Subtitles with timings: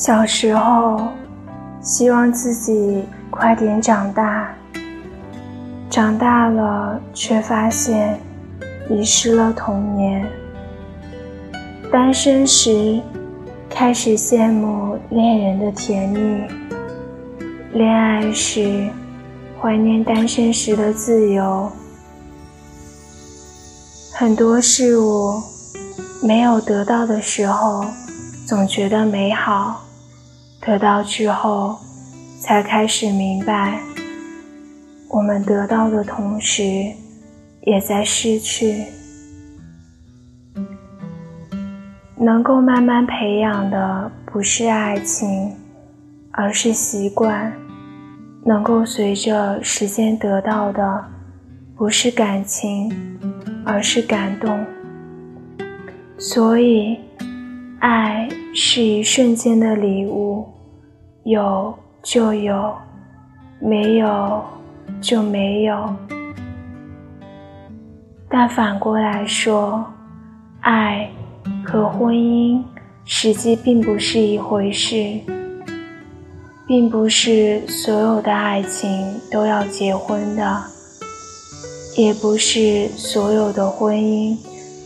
[0.00, 1.08] 小时候，
[1.82, 4.50] 希望自己快点长大。
[5.90, 8.18] 长大了，却发现
[8.88, 10.26] 遗失了童年。
[11.92, 13.02] 单身时，
[13.68, 16.48] 开始羡慕恋人的甜蜜；
[17.74, 18.88] 恋爱时，
[19.60, 21.70] 怀念单身时的自由。
[24.14, 25.42] 很多事物
[26.22, 27.84] 没有得到的时候，
[28.46, 29.89] 总觉得美好；
[30.60, 31.78] 得到之后，
[32.38, 33.80] 才开始明白。
[35.08, 36.62] 我们得到的同时，
[37.62, 38.84] 也在失去。
[42.16, 45.56] 能够慢慢培养的不是爱情，
[46.30, 47.50] 而是习惯；
[48.44, 51.04] 能够随着时间得到的，
[51.74, 52.92] 不是感情，
[53.64, 54.62] 而是感动。
[56.18, 56.98] 所以，
[57.80, 60.46] 爱是一瞬间的礼物，
[61.24, 62.74] 有就有，
[63.60, 64.42] 没有。
[65.00, 65.94] 就没有，
[68.28, 69.86] 但反过来说，
[70.62, 71.08] 爱
[71.64, 72.60] 和婚姻
[73.04, 75.20] 实际并不是一回事，
[76.66, 78.90] 并不是所有的爱情
[79.30, 80.60] 都要结婚的，
[81.96, 84.36] 也不是所有的婚姻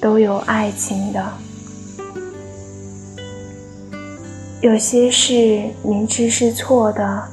[0.00, 1.24] 都有爱情的。
[4.62, 7.24] 有些事明知是错的，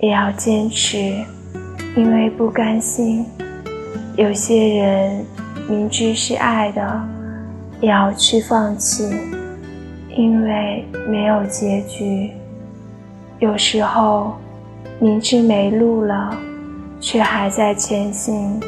[0.00, 1.14] 也要坚持。
[1.96, 3.24] 因为不甘心，
[4.16, 5.24] 有些人
[5.66, 7.08] 明知是爱的，
[7.80, 9.10] 也要去放弃，
[10.14, 12.30] 因为没有结局。
[13.38, 14.36] 有时候
[15.00, 16.36] 明知没路了，
[17.00, 18.60] 却还在前行，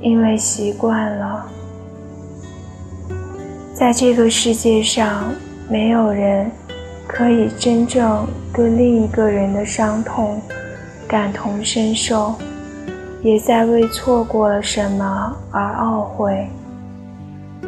[0.00, 1.44] 因为习惯了。
[3.74, 5.24] 在这个世界上，
[5.68, 6.48] 没有人
[7.12, 10.40] 可以真正对另一个人的伤痛。
[11.08, 12.36] 感同身受，
[13.20, 16.46] 也在为错过了什么而懊悔。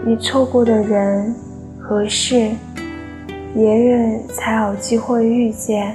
[0.06, 1.34] 你错过的人
[1.80, 2.52] 和事，
[3.52, 5.90] 别人才有机会遇见；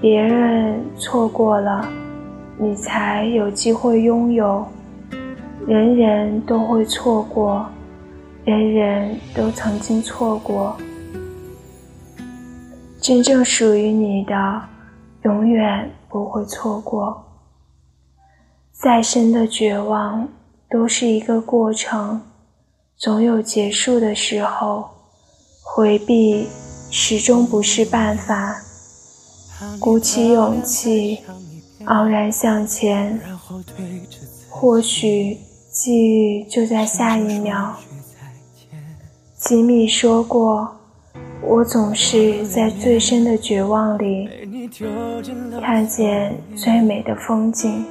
[0.00, 1.84] 别人错过了，
[2.56, 4.64] 你才有机会拥有。
[5.66, 7.66] 人人都会错过，
[8.44, 10.76] 人人都曾经错过。
[13.02, 14.62] 真正属于你的，
[15.24, 15.90] 永远。
[16.12, 17.24] 不会错过。
[18.70, 20.28] 再深的绝望
[20.68, 22.20] 都是一个过程，
[22.98, 24.90] 总有结束的时候。
[25.62, 26.46] 回避
[26.90, 28.56] 始终不是办法，
[29.80, 31.20] 鼓起勇气，
[31.86, 33.18] 昂然向前。
[34.50, 35.38] 或许
[35.72, 37.74] 机遇就在下一秒。
[39.38, 40.81] 吉米说过。
[41.42, 44.28] 我总是在最深的绝望里
[45.60, 47.84] 看见最美的风景，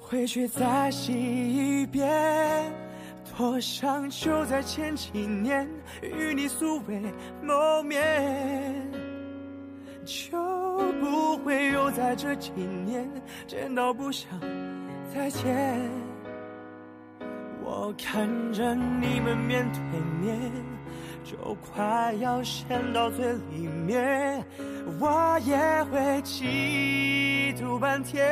[0.00, 2.08] 回去再洗一遍，
[3.36, 5.68] 多想就在前几年
[6.00, 7.00] 与你素未
[7.42, 8.74] 谋面，
[10.04, 10.38] 就
[11.00, 12.50] 不会有在这几
[12.86, 13.08] 年
[13.46, 14.28] 见到不想
[15.12, 16.11] 再见。
[17.84, 19.80] 我看着你们面对
[20.20, 20.38] 面，
[21.24, 24.44] 就快要陷到最里面，
[25.00, 25.56] 我也
[25.90, 28.24] 会嫉妒半天。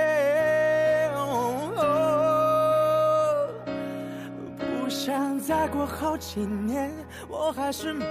[4.56, 6.92] 不想再过好几年，
[7.28, 8.06] 我还是没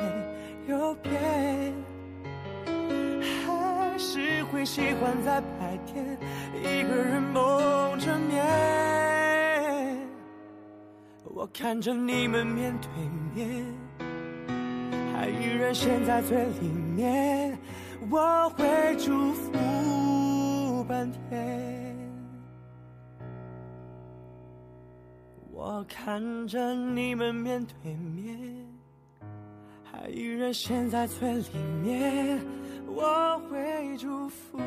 [0.67, 1.73] 有变，
[3.47, 6.17] 还是会喜欢在白天
[6.61, 7.58] 一个人梦
[11.39, 12.89] 我看着你们面对
[13.33, 13.65] 面，
[15.13, 16.67] 还依然陷在最里
[16.97, 17.57] 面，
[18.11, 18.67] 我会
[18.97, 21.95] 祝福半天。
[25.53, 28.37] 我看着你们面对面，
[29.81, 32.41] 还依然陷在最里面，
[32.85, 34.59] 我会祝福。